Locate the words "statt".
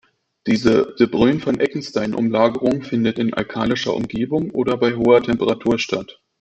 5.77-6.19